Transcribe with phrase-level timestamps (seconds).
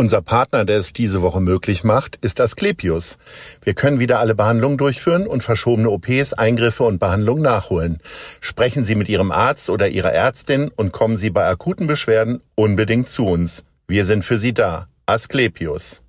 [0.00, 3.18] Unser Partner, der es diese Woche möglich macht, ist Asklepios.
[3.60, 7.98] Wir können wieder alle Behandlungen durchführen und verschobene OPs, Eingriffe und Behandlungen nachholen.
[8.40, 13.10] Sprechen Sie mit Ihrem Arzt oder Ihrer Ärztin und kommen Sie bei akuten Beschwerden unbedingt
[13.10, 13.62] zu uns.
[13.88, 14.88] Wir sind für Sie da.
[15.04, 16.00] Asklepios.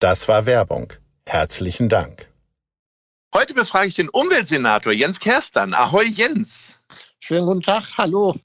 [0.00, 0.92] Das war Werbung.
[1.24, 2.28] Herzlichen Dank.
[3.34, 5.72] Heute befrage ich den Umweltsenator Jens Kerstern.
[5.72, 6.78] Ahoi Jens.
[7.20, 8.36] Schönen guten Tag, hallo.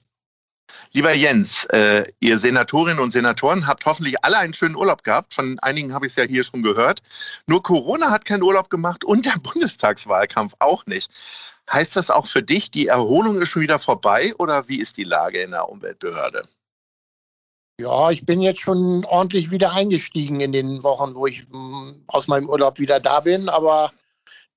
[0.92, 5.34] Lieber Jens, äh, ihr Senatorinnen und Senatoren habt hoffentlich alle einen schönen Urlaub gehabt.
[5.34, 7.00] Von einigen habe ich es ja hier schon gehört.
[7.46, 11.10] Nur Corona hat keinen Urlaub gemacht und der Bundestagswahlkampf auch nicht.
[11.70, 15.04] Heißt das auch für dich, die Erholung ist schon wieder vorbei oder wie ist die
[15.04, 16.42] Lage in der Umweltbehörde?
[17.80, 22.26] Ja, ich bin jetzt schon ordentlich wieder eingestiegen in den Wochen, wo ich mh, aus
[22.26, 23.48] meinem Urlaub wieder da bin.
[23.48, 23.92] Aber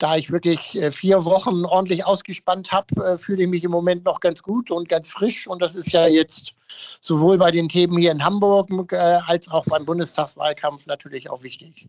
[0.04, 4.04] da ich wirklich äh, vier Wochen ordentlich ausgespannt habe, äh, fühle ich mich im Moment
[4.04, 5.48] noch ganz gut und ganz frisch.
[5.48, 6.56] Und das ist ja jetzt
[7.02, 11.88] sowohl bei den Themen hier in Hamburg äh, als auch beim Bundestagswahlkampf natürlich auch wichtig.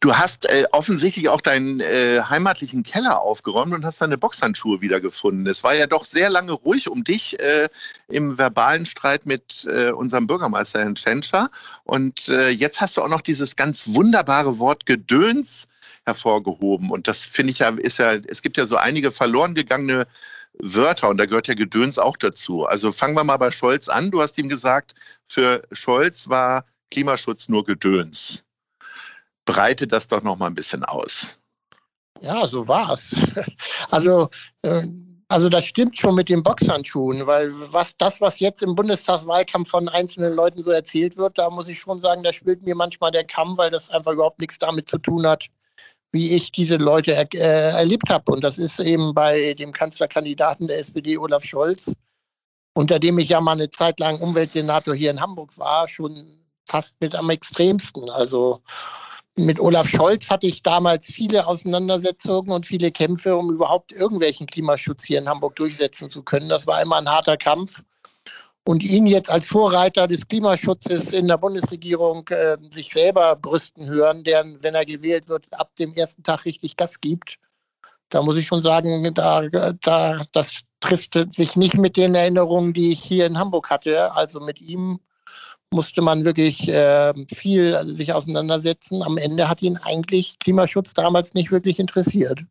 [0.00, 5.46] Du hast äh, offensichtlich auch deinen äh, heimatlichen Keller aufgeräumt und hast deine Boxhandschuhe wiedergefunden.
[5.46, 7.68] Es war ja doch sehr lange ruhig um dich äh,
[8.08, 11.48] im verbalen Streit mit unserem Bürgermeister Herrn Tschentscher.
[11.84, 15.68] Und jetzt hast du auch noch dieses ganz wunderbare Wort Gedöns
[16.06, 16.90] hervorgehoben.
[16.90, 20.06] Und das finde ich ja, ist ja, es gibt ja so einige verloren gegangene
[20.58, 22.64] Wörter und da gehört ja Gedöns auch dazu.
[22.66, 24.10] Also fangen wir mal bei Scholz an.
[24.10, 24.94] Du hast ihm gesagt,
[25.26, 28.44] für Scholz war Klimaschutz nur Gedöns.
[29.46, 31.26] Breite das doch noch mal ein bisschen aus.
[32.20, 33.14] Ja, so war's.
[33.90, 34.28] Also,
[34.62, 34.88] äh,
[35.28, 39.88] also das stimmt schon mit den Boxhandschuhen, weil was das, was jetzt im Bundestagswahlkampf von
[39.88, 43.24] einzelnen Leuten so erzählt wird, da muss ich schon sagen, da spielt mir manchmal der
[43.24, 45.46] Kamm, weil das einfach überhaupt nichts damit zu tun hat,
[46.14, 48.32] wie ich diese Leute er, äh, erlebt habe.
[48.32, 51.92] Und das ist eben bei dem Kanzlerkandidaten der SPD, Olaf Scholz,
[52.74, 57.00] unter dem ich ja mal eine Zeit lang Umweltsenator hier in Hamburg war, schon fast
[57.00, 58.08] mit am extremsten.
[58.08, 58.62] Also
[59.36, 65.04] mit Olaf Scholz hatte ich damals viele Auseinandersetzungen und viele Kämpfe, um überhaupt irgendwelchen Klimaschutz
[65.04, 66.48] hier in Hamburg durchsetzen zu können.
[66.48, 67.82] Das war immer ein harter Kampf
[68.64, 74.24] und ihn jetzt als Vorreiter des Klimaschutzes in der Bundesregierung äh, sich selber brüsten hören,
[74.24, 77.38] der, wenn er gewählt wird, ab dem ersten Tag richtig Gas gibt.
[78.08, 79.48] Da muss ich schon sagen, da,
[79.82, 84.12] da, das trifft sich nicht mit den Erinnerungen, die ich hier in Hamburg hatte.
[84.12, 85.00] Also mit ihm
[85.70, 89.02] musste man wirklich äh, viel sich auseinandersetzen.
[89.02, 92.44] Am Ende hat ihn eigentlich Klimaschutz damals nicht wirklich interessiert.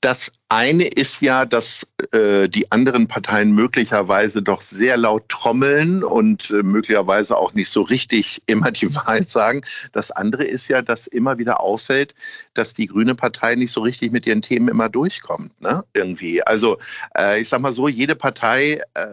[0.00, 6.50] Das eine ist ja, dass äh, die anderen Parteien möglicherweise doch sehr laut trommeln und
[6.50, 9.60] äh, möglicherweise auch nicht so richtig immer die Wahrheit sagen.
[9.92, 12.14] Das andere ist ja, dass immer wieder auffällt,
[12.54, 15.60] dass die Grüne Partei nicht so richtig mit ihren Themen immer durchkommt.
[15.60, 15.84] Ne?
[15.92, 16.42] Irgendwie.
[16.42, 16.78] Also
[17.16, 19.04] äh, ich sag mal so, jede Partei äh,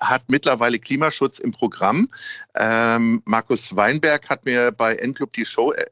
[0.00, 2.08] hat mittlerweile Klimaschutz im Programm.
[2.56, 5.84] Ähm, Markus Weinberg hat mir bei N-Club die Show, äh,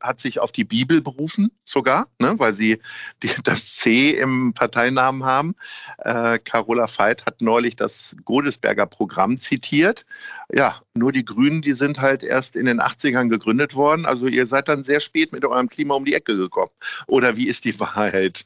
[0.00, 2.34] hat sich auf die Bibel berufen sogar, ne?
[2.38, 2.80] weil sie
[3.22, 5.54] die, das C im Parteinamen haben.
[5.98, 10.04] Äh, Carola Veit hat neulich das Godesberger Programm zitiert.
[10.52, 14.06] Ja, nur die Grünen, die sind halt erst in den 80ern gegründet worden.
[14.06, 16.72] Also ihr seid dann sehr spät mit eurem Klima um die Ecke gekommen.
[17.06, 18.44] Oder wie ist die Wahrheit?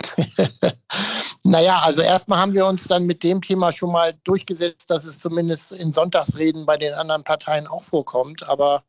[1.44, 5.18] naja, also erstmal haben wir uns dann mit dem Thema schon mal durchgesetzt, dass es
[5.18, 8.42] zumindest in Sonntagsreden bei den anderen Parteien auch vorkommt.
[8.44, 8.84] Aber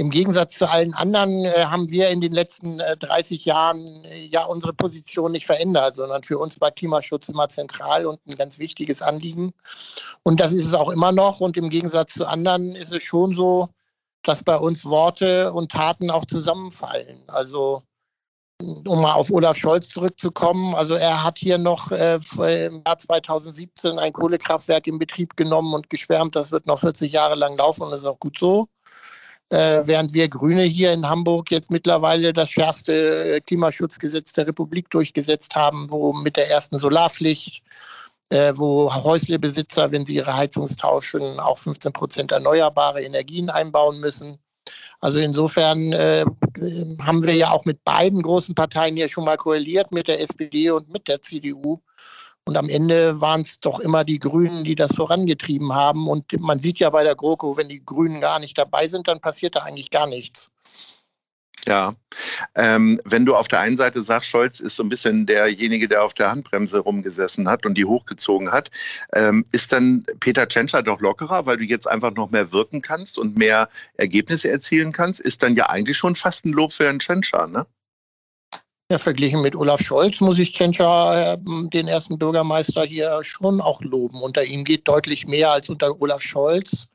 [0.00, 4.24] im Gegensatz zu allen anderen äh, haben wir in den letzten äh, 30 Jahren äh,
[4.24, 8.58] ja unsere Position nicht verändert, sondern für uns war Klimaschutz immer zentral und ein ganz
[8.58, 9.52] wichtiges Anliegen.
[10.22, 11.40] Und das ist es auch immer noch.
[11.40, 13.68] Und im Gegensatz zu anderen ist es schon so,
[14.22, 17.22] dass bei uns Worte und Taten auch zusammenfallen.
[17.26, 17.82] Also
[18.62, 22.18] um mal auf Olaf Scholz zurückzukommen, also er hat hier noch äh,
[22.66, 27.34] im Jahr 2017 ein Kohlekraftwerk in Betrieb genommen und geschwärmt, das wird noch 40 Jahre
[27.34, 28.66] lang laufen und das ist auch gut so
[29.50, 34.90] äh, während wir Grüne hier in Hamburg jetzt mittlerweile das schärfste äh, Klimaschutzgesetz der Republik
[34.90, 37.62] durchgesetzt haben, wo mit der ersten Solarpflicht
[38.30, 44.38] äh, wo Häuslebesitzer, wenn sie ihre Heizungs tauschen, auch 15 Prozent erneuerbare Energien einbauen müssen.
[45.00, 46.24] Also insofern äh,
[47.00, 50.70] haben wir ja auch mit beiden großen Parteien hier schon mal koaliert, mit der SPD
[50.70, 51.80] und mit der CDU.
[52.50, 56.08] Und am Ende waren es doch immer die Grünen, die das vorangetrieben haben.
[56.08, 59.20] Und man sieht ja bei der GroKo, wenn die Grünen gar nicht dabei sind, dann
[59.20, 60.50] passiert da eigentlich gar nichts.
[61.64, 61.94] Ja,
[62.56, 66.02] ähm, wenn du auf der einen Seite sagst, Scholz ist so ein bisschen derjenige, der
[66.02, 68.72] auf der Handbremse rumgesessen hat und die hochgezogen hat,
[69.12, 73.16] ähm, ist dann Peter Tschentscher doch lockerer, weil du jetzt einfach noch mehr wirken kannst
[73.16, 76.98] und mehr Ergebnisse erzielen kannst, ist dann ja eigentlich schon fast ein Lob für Herrn
[76.98, 77.64] Tschentscher, ne?
[78.90, 81.38] Ja, verglichen mit Olaf Scholz muss ich Tschentscher, äh,
[81.68, 84.20] den ersten Bürgermeister hier, schon auch loben.
[84.20, 86.88] Unter ihm geht deutlich mehr als unter Olaf Scholz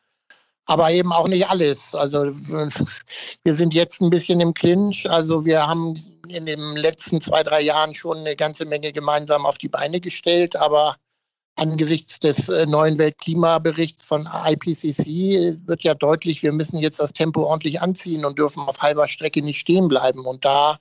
[0.65, 1.95] aber eben auch nicht alles.
[1.95, 2.23] Also
[3.43, 5.09] wir sind jetzt ein bisschen im Clinch.
[5.09, 9.57] Also wir haben in den letzten zwei, drei Jahren schon eine ganze Menge gemeinsam auf
[9.57, 10.95] die Beine gestellt, aber
[11.55, 17.43] angesichts des äh, neuen Weltklimaberichts von IPCC wird ja deutlich, wir müssen jetzt das Tempo
[17.43, 20.25] ordentlich anziehen und dürfen auf halber Strecke nicht stehen bleiben.
[20.25, 20.79] Und da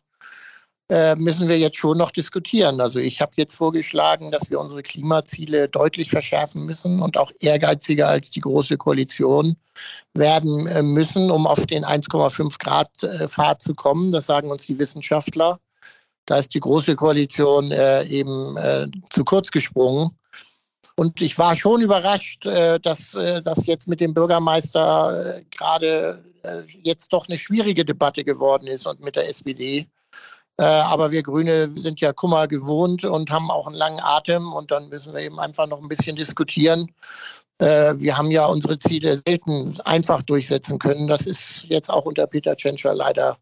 [0.91, 2.79] äh, müssen wir jetzt schon noch diskutieren.
[2.79, 8.09] Also ich habe jetzt vorgeschlagen, dass wir unsere Klimaziele deutlich verschärfen müssen und auch ehrgeiziger
[8.09, 9.57] als die Große Koalition
[10.13, 14.13] werden äh, müssen, um auf den 1,5 Grad äh, Pfad zu kommen.
[14.13, 15.59] Das sagen uns die Wissenschaftler.
[16.27, 17.71] Da ist die Große Koalition
[18.09, 18.57] eben
[19.11, 20.19] zu kurz gesprungen.
[20.97, 26.25] Und ich war schon überrascht, dass das jetzt mit dem Bürgermeister gerade
[26.83, 29.87] jetzt doch eine schwierige Debatte geworden ist und mit der SPD.
[30.57, 34.71] Äh, aber wir Grüne sind ja Kummer gewohnt und haben auch einen langen Atem und
[34.71, 36.93] dann müssen wir eben einfach noch ein bisschen diskutieren.
[37.59, 41.09] Äh, wir haben ja unsere Ziele selten einfach durchsetzen können.
[41.09, 43.37] Das ist jetzt auch unter Peter Tschentscher leider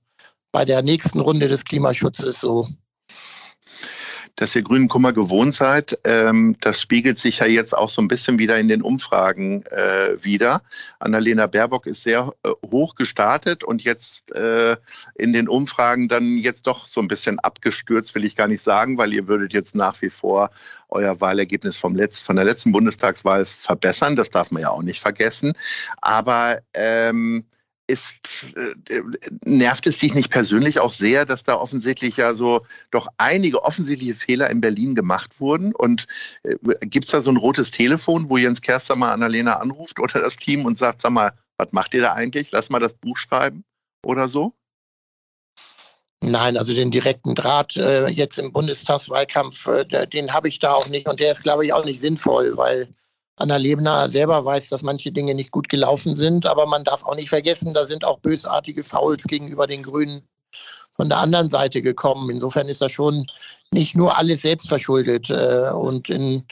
[0.52, 2.68] bei der nächsten Runde des Klimaschutzes so
[4.36, 5.98] dass ihr Grünen Kummer gewohnt seid.
[6.04, 10.22] Ähm, das spiegelt sich ja jetzt auch so ein bisschen wieder in den Umfragen äh,
[10.22, 10.62] wieder.
[10.98, 14.76] Annalena Baerbock ist sehr äh, hoch gestartet und jetzt äh,
[15.14, 18.98] in den Umfragen dann jetzt doch so ein bisschen abgestürzt, will ich gar nicht sagen,
[18.98, 20.50] weil ihr würdet jetzt nach wie vor
[20.88, 24.16] euer Wahlergebnis vom Letz-, von der letzten Bundestagswahl verbessern.
[24.16, 25.52] Das darf man ja auch nicht vergessen.
[26.00, 27.44] Aber ähm,
[27.92, 29.02] ist, äh,
[29.44, 34.14] nervt es dich nicht persönlich auch sehr, dass da offensichtlich ja so doch einige offensichtliche
[34.14, 35.74] Fehler in Berlin gemacht wurden?
[35.74, 36.06] Und
[36.42, 40.20] äh, gibt es da so ein rotes Telefon, wo Jens Kerster mal Annalena anruft oder
[40.20, 42.50] das Team und sagt, sag mal, was macht ihr da eigentlich?
[42.50, 43.64] Lass mal das Buch schreiben
[44.04, 44.54] oder so?
[46.24, 50.86] Nein, also den direkten Draht äh, jetzt im Bundestagswahlkampf, äh, den habe ich da auch
[50.86, 51.08] nicht.
[51.08, 52.88] Und der ist, glaube ich, auch nicht sinnvoll, weil
[53.36, 57.14] Anna Lebner selber weiß, dass manche Dinge nicht gut gelaufen sind, aber man darf auch
[57.14, 60.22] nicht vergessen, da sind auch bösartige Fouls gegenüber den Grünen
[60.94, 62.30] von der anderen Seite gekommen.
[62.30, 63.26] Insofern ist das schon
[63.72, 65.30] nicht nur alles selbst verschuldet.
[65.30, 66.44] Äh, und in,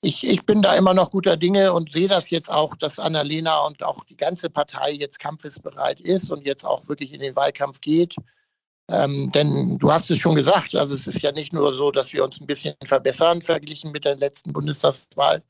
[0.00, 3.66] ich, ich bin da immer noch guter Dinge und sehe das jetzt auch, dass Annalena
[3.66, 7.80] und auch die ganze Partei jetzt kampfesbereit ist und jetzt auch wirklich in den Wahlkampf
[7.80, 8.16] geht.
[8.92, 12.12] Ähm, denn du hast es schon gesagt, also es ist ja nicht nur so, dass
[12.12, 15.42] wir uns ein bisschen verbessern verglichen mit der letzten Bundestagswahl,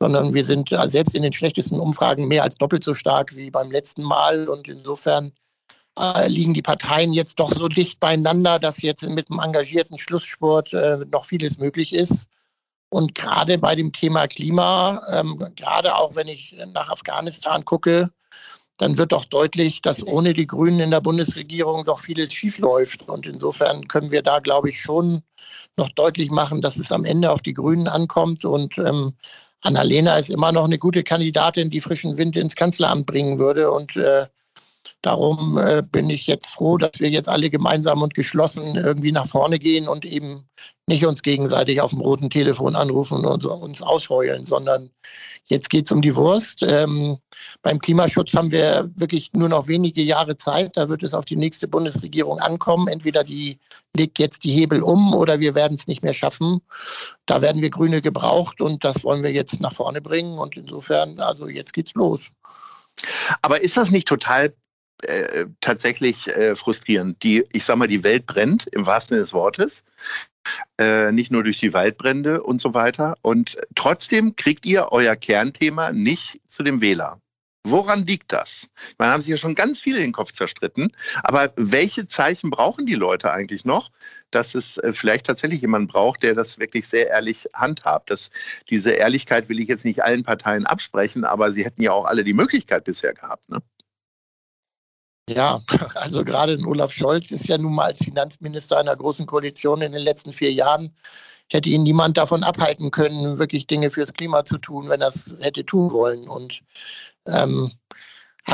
[0.00, 3.70] sondern wir sind selbst in den schlechtesten Umfragen mehr als doppelt so stark wie beim
[3.70, 4.48] letzten Mal.
[4.48, 5.32] Und insofern
[5.98, 10.72] äh, liegen die Parteien jetzt doch so dicht beieinander, dass jetzt mit einem engagierten Schlusssport
[10.72, 12.28] äh, noch vieles möglich ist.
[12.90, 18.10] Und gerade bei dem Thema Klima, ähm, gerade auch wenn ich nach Afghanistan gucke,
[18.78, 23.08] dann wird doch deutlich, dass ohne die Grünen in der Bundesregierung doch vieles schiefläuft.
[23.08, 25.22] Und insofern können wir da, glaube ich, schon
[25.76, 28.44] noch deutlich machen, dass es am Ende auf die Grünen ankommt.
[28.44, 29.14] Und ähm,
[29.62, 33.70] Annalena ist immer noch eine gute Kandidatin, die frischen Wind ins Kanzleramt bringen würde.
[33.72, 34.26] Und äh,
[35.02, 39.26] darum äh, bin ich jetzt froh, dass wir jetzt alle gemeinsam und geschlossen irgendwie nach
[39.26, 40.48] vorne gehen und eben
[40.86, 44.90] nicht uns gegenseitig auf dem roten Telefon anrufen und uns ausheulen, sondern
[45.48, 46.62] Jetzt geht es um die Wurst.
[46.62, 47.18] Ähm,
[47.62, 50.76] beim Klimaschutz haben wir wirklich nur noch wenige Jahre Zeit.
[50.76, 52.86] Da wird es auf die nächste Bundesregierung ankommen.
[52.86, 53.58] Entweder die
[53.96, 56.60] legt jetzt die Hebel um oder wir werden es nicht mehr schaffen.
[57.24, 60.38] Da werden wir Grüne gebraucht und das wollen wir jetzt nach vorne bringen.
[60.38, 62.30] Und insofern, also jetzt geht's los.
[63.40, 64.52] Aber ist das nicht total
[65.04, 67.22] äh, tatsächlich äh, frustrierend.
[67.22, 69.84] Die, ich sag mal, die Welt brennt im wahrsten Sinne des Wortes
[70.78, 73.16] äh, nicht nur durch die Waldbrände und so weiter.
[73.22, 77.20] Und trotzdem kriegt ihr euer Kernthema nicht zu dem Wähler.
[77.64, 78.68] Woran liegt das?
[78.98, 80.94] Man haben sich ja schon ganz viele den Kopf zerstritten.
[81.22, 83.90] Aber welche Zeichen brauchen die Leute eigentlich noch,
[84.30, 88.10] dass es äh, vielleicht tatsächlich jemanden braucht, der das wirklich sehr ehrlich handhabt?
[88.10, 88.30] Das,
[88.70, 92.24] diese Ehrlichkeit will ich jetzt nicht allen Parteien absprechen, aber sie hätten ja auch alle
[92.24, 93.50] die Möglichkeit bisher gehabt.
[93.50, 93.60] Ne?
[95.28, 95.60] Ja,
[95.94, 100.02] also gerade Olaf Scholz ist ja nun mal als Finanzminister einer großen Koalition in den
[100.02, 100.92] letzten vier Jahren
[101.50, 105.36] hätte ihn niemand davon abhalten können, wirklich Dinge fürs Klima zu tun, wenn er es
[105.40, 106.28] hätte tun wollen.
[106.28, 106.60] Und
[107.26, 107.72] ähm,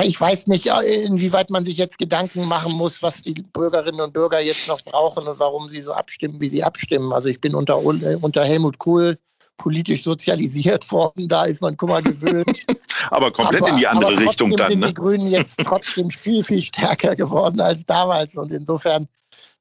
[0.02, 4.12] ich weiß nicht, äh, inwieweit man sich jetzt Gedanken machen muss, was die Bürgerinnen und
[4.12, 7.12] Bürger jetzt noch brauchen und warum sie so abstimmen, wie sie abstimmen.
[7.12, 9.19] Also ich bin unter, unter Helmut Kohl
[9.57, 12.65] politisch sozialisiert worden, da ist man Kummer gewöhnt.
[13.11, 14.71] aber komplett aber, in die andere Richtung dann.
[14.71, 14.87] sind ne?
[14.89, 19.09] die Grünen jetzt trotzdem viel, viel stärker geworden als damals und insofern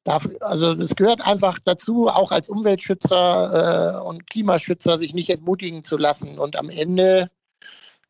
[0.04, 5.84] darf, also es gehört einfach dazu, auch als Umweltschützer äh, und Klimaschützer sich nicht entmutigen
[5.84, 7.30] zu lassen und am Ende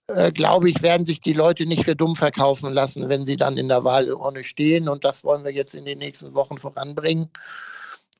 [0.07, 3.57] äh, glaube ich, werden sich die Leute nicht für dumm verkaufen lassen, wenn sie dann
[3.57, 4.89] in der Wahlurne stehen.
[4.89, 7.29] Und das wollen wir jetzt in den nächsten Wochen voranbringen.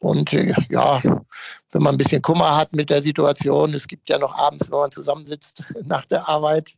[0.04, 4.18] Und äh, ja, wenn man ein bisschen Kummer hat mit der Situation, es gibt ja
[4.18, 6.74] noch abends, wenn man zusammensitzt nach der Arbeit,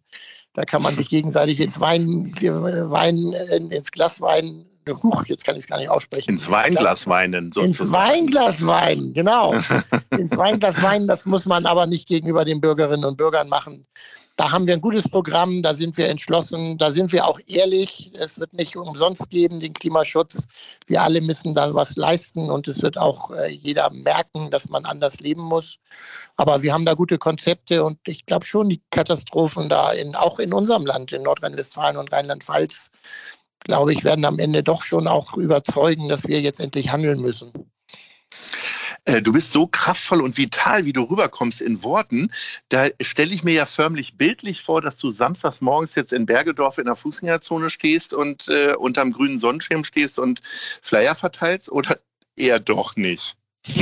[0.53, 3.33] da kann man sich gegenseitig ins Wein, Wein
[3.71, 6.29] ins Glas Wein, huch, jetzt kann ich es gar nicht aussprechen.
[6.29, 7.67] Ins Weinglas weinen sozusagen.
[7.67, 9.55] Ins Weinglas weinen, genau.
[10.17, 13.87] ins Weinglas weinen, das muss man aber nicht gegenüber den Bürgerinnen und Bürgern machen.
[14.37, 18.11] Da haben wir ein gutes Programm, da sind wir entschlossen, da sind wir auch ehrlich.
[18.19, 20.45] Es wird nicht umsonst geben, den Klimaschutz.
[20.87, 24.83] Wir alle müssen da was leisten und es wird auch äh, jeder merken, dass man
[24.83, 25.79] anders leben muss.
[26.35, 30.39] Aber wir haben da gute Konzepte und ich glaube schon, die Katastrophen da in, auch
[30.39, 32.91] in unserem Land, in Nordrhein-Westfalen und Rheinland-Pfalz,
[33.61, 37.53] glaube ich, werden am Ende doch schon auch überzeugen, dass wir jetzt endlich handeln müssen.
[39.05, 42.31] Äh, du bist so kraftvoll und vital, wie du rüberkommst in Worten.
[42.69, 46.79] Da stelle ich mir ja förmlich bildlich vor, dass du samstags morgens jetzt in Bergedorf
[46.79, 50.41] in der Fußgängerzone stehst und äh, unterm grünen Sonnenschirm stehst und
[50.81, 51.99] Flyer verteilst oder
[52.35, 53.35] eher doch nicht?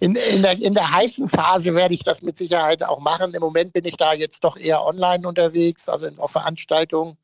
[0.00, 3.32] in, in, der, in der heißen Phase werde ich das mit Sicherheit auch machen.
[3.32, 7.16] Im Moment bin ich da jetzt doch eher online unterwegs, also auf Veranstaltungen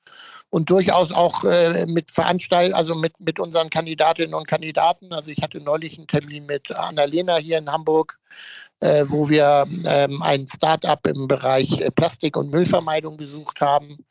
[0.51, 5.13] und durchaus auch äh, mit Veranstaltungen, also mit, mit unseren Kandidatinnen und Kandidaten.
[5.13, 8.19] Also ich hatte neulich einen Termin mit Annalena hier in Hamburg,
[8.81, 14.05] äh, wo wir ähm, ein Start-up im Bereich äh, Plastik- und Müllvermeidung besucht haben.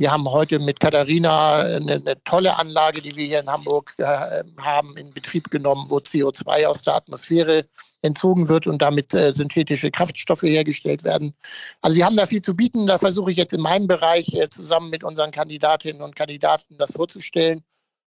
[0.00, 4.42] Wir haben heute mit Katharina eine, eine tolle Anlage, die wir hier in Hamburg äh,
[4.58, 7.66] haben, in Betrieb genommen, wo CO2 aus der Atmosphäre
[8.00, 11.34] entzogen wird und damit äh, synthetische Kraftstoffe hergestellt werden.
[11.82, 12.86] Also Sie haben da viel zu bieten.
[12.86, 16.92] Da versuche ich jetzt in meinem Bereich äh, zusammen mit unseren Kandidatinnen und Kandidaten das
[16.92, 17.62] vorzustellen.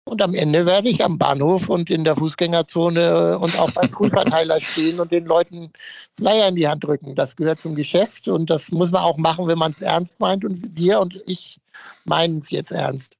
[0.06, 3.90] Und am Ende werde ich am Bahnhof und in der Fußgängerzone äh, und auch beim
[3.92, 5.74] Frühverteiler stehen und den Leuten
[6.18, 7.16] Flyer in die Hand drücken.
[7.16, 10.46] Das gehört zum Geschäft und das muss man auch machen, wenn man es ernst meint.
[10.46, 11.61] Und wir und ich
[12.06, 13.18] meinen es jetzt ernst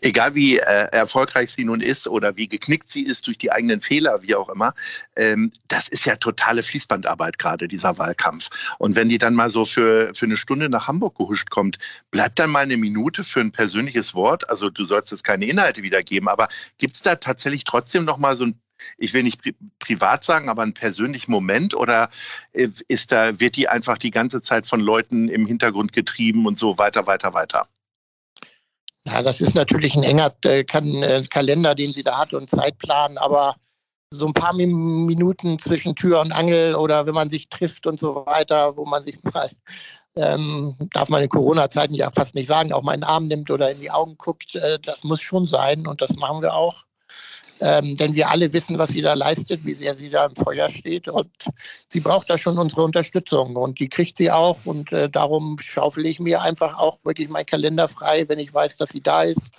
[0.00, 3.80] egal wie äh, erfolgreich sie nun ist oder wie geknickt sie ist durch die eigenen
[3.80, 4.74] Fehler, wie auch immer,
[5.16, 8.48] ähm, das ist ja totale Fließbandarbeit gerade, dieser Wahlkampf.
[8.78, 11.78] Und wenn die dann mal so für, für eine Stunde nach Hamburg gehuscht kommt,
[12.10, 14.48] bleibt dann mal eine Minute für ein persönliches Wort?
[14.48, 18.36] Also du sollst jetzt keine Inhalte wiedergeben, aber gibt es da tatsächlich trotzdem noch mal
[18.36, 18.60] so ein
[18.96, 22.10] ich will nicht pri privat sagen, aber einen persönlichen Moment oder
[22.52, 26.58] äh, ist da, wird die einfach die ganze Zeit von Leuten im Hintergrund getrieben und
[26.58, 27.68] so weiter, weiter, weiter?
[29.06, 33.16] Ja, das ist natürlich ein enger äh, äh, Kalender, den sie da hat und Zeitplan,
[33.16, 33.56] aber
[34.10, 38.26] so ein paar Minuten zwischen Tür und Angel oder wenn man sich trifft und so
[38.26, 39.50] weiter, wo man sich mal,
[40.16, 43.50] ähm, darf man in Corona-Zeiten ja fast nicht sagen, auch mal in den Arm nimmt
[43.50, 46.84] oder in die Augen guckt, äh, das muss schon sein und das machen wir auch
[47.60, 50.70] ähm, denn wir alle wissen, was sie da leistet, wie sehr sie da im Feuer
[50.70, 51.08] steht.
[51.08, 51.30] Und
[51.88, 54.66] sie braucht da schon unsere Unterstützung und die kriegt sie auch.
[54.66, 58.76] Und äh, darum schaufel ich mir einfach auch wirklich meinen Kalender frei, wenn ich weiß,
[58.76, 59.50] dass sie da ist.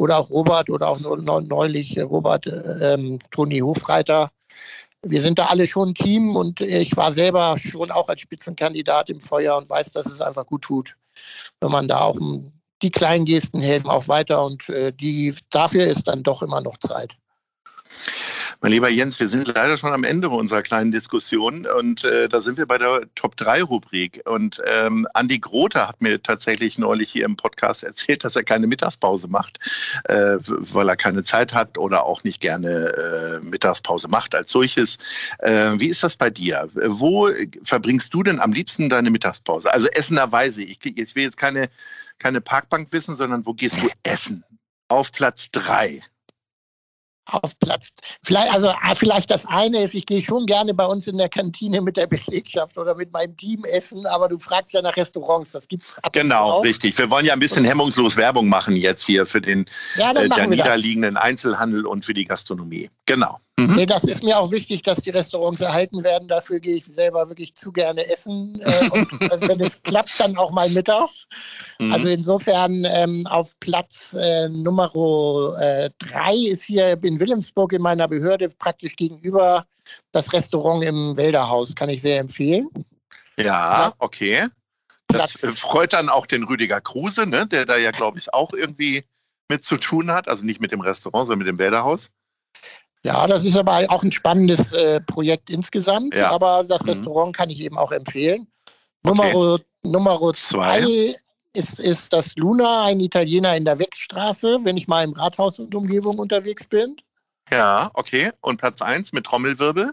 [0.00, 4.30] Oder auch Robert oder auch neulich äh, Robert äh, ähm, Toni Hofreiter.
[5.02, 9.10] Wir sind da alle schon ein Team und ich war selber schon auch als Spitzenkandidat
[9.10, 10.96] im Feuer und weiß, dass es einfach gut tut,
[11.60, 12.18] wenn man da auch
[12.82, 16.76] die kleinen Gesten helfen auch weiter und äh, die, dafür ist dann doch immer noch
[16.78, 17.16] Zeit.
[18.60, 22.40] Mein lieber Jens, wir sind leider schon am Ende unserer kleinen Diskussion und äh, da
[22.40, 24.22] sind wir bei der Top 3 Rubrik.
[24.24, 28.66] Und ähm, Andi Grote hat mir tatsächlich neulich hier im Podcast erzählt, dass er keine
[28.66, 29.60] Mittagspause macht,
[30.06, 34.98] äh, weil er keine Zeit hat oder auch nicht gerne äh, Mittagspause macht als solches.
[35.38, 36.68] Äh, wie ist das bei dir?
[36.74, 37.30] Wo
[37.62, 39.72] verbringst du denn am liebsten deine Mittagspause?
[39.72, 40.64] Also essenderweise.
[40.64, 41.70] Ich, ich will jetzt keine,
[42.18, 44.42] keine Parkbank wissen, sondern wo gehst du essen?
[44.88, 46.02] Auf Platz 3
[47.28, 47.90] auf Platz.
[48.22, 51.28] Vielleicht, also ah, vielleicht das eine ist, ich gehe schon gerne bei uns in der
[51.28, 55.52] Kantine mit der Belegschaft oder mit meinem Team essen, aber du fragst ja nach Restaurants,
[55.52, 56.64] das gibt's Genau, auch.
[56.64, 56.96] richtig.
[56.98, 59.66] Wir wollen ja ein bisschen hemmungslos Werbung machen jetzt hier für den
[59.96, 62.88] ja, äh, der niederliegenden Einzelhandel und für die Gastronomie.
[63.06, 63.38] Genau.
[63.58, 63.86] Mhm.
[63.86, 66.28] Das ist mir auch wichtig, dass die Restaurants erhalten werden.
[66.28, 68.60] Dafür gehe ich selber wirklich zu gerne essen.
[68.60, 69.10] Äh, und
[69.48, 71.26] wenn es klappt, dann auch mal mittags.
[71.80, 71.92] Mhm.
[71.92, 74.92] Also insofern ähm, auf Platz äh, Nummer
[75.60, 79.66] äh, drei ist hier in Wilhelmsburg in meiner Behörde praktisch gegenüber
[80.12, 81.74] das Restaurant im Wälderhaus.
[81.74, 82.68] Kann ich sehr empfehlen.
[83.40, 84.46] Ja, okay.
[85.08, 85.58] Das Platz.
[85.58, 87.44] freut dann auch den Rüdiger Kruse, ne?
[87.44, 89.02] der da ja, glaube ich, auch irgendwie
[89.48, 90.28] mit zu tun hat.
[90.28, 92.10] Also nicht mit dem Restaurant, sondern mit dem Wälderhaus.
[93.04, 96.14] Ja, das ist aber auch ein spannendes äh, Projekt insgesamt.
[96.14, 96.30] Ja.
[96.30, 96.90] Aber das mhm.
[96.90, 98.46] Restaurant kann ich eben auch empfehlen.
[99.04, 99.32] Okay.
[99.32, 101.14] Nummer, Nummer zwei
[101.52, 105.74] ist, ist das Luna, ein Italiener in der Wechsstraße, wenn ich mal im Rathaus und
[105.74, 106.96] Umgebung unterwegs bin.
[107.50, 108.30] Ja, okay.
[108.40, 109.92] Und Platz eins mit Trommelwirbel?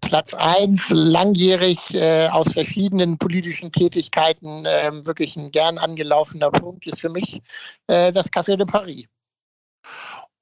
[0.00, 7.00] Platz eins langjährig äh, aus verschiedenen politischen Tätigkeiten äh, wirklich ein gern angelaufener Punkt, ist
[7.00, 7.40] für mich
[7.86, 9.06] äh, das Café de Paris.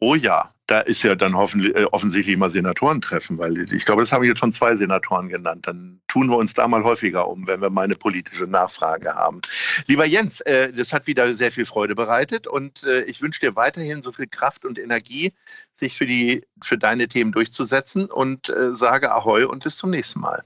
[0.05, 4.25] Oh ja, da ist ja dann äh, offensichtlich mal Senatorentreffen, weil ich glaube, das haben
[4.25, 5.69] jetzt schon zwei Senatoren genannt.
[5.69, 9.41] Dann tun wir uns da mal häufiger um, wenn wir mal eine politische Nachfrage haben.
[9.87, 13.55] Lieber Jens, äh, das hat wieder sehr viel Freude bereitet und äh, ich wünsche dir
[13.55, 15.33] weiterhin so viel Kraft und Energie,
[15.77, 20.19] sich für, die, für deine Themen durchzusetzen und äh, sage Ahoi und bis zum nächsten
[20.19, 20.43] Mal.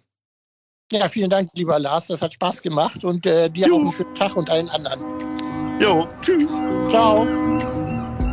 [0.93, 2.09] Ja, vielen Dank, lieber Lars.
[2.09, 3.77] Das hat Spaß gemacht und äh, dir Juhu.
[3.77, 5.01] auch einen schönen Tag und allen anderen.
[5.81, 6.61] Jo, tschüss.
[6.89, 7.27] Ciao.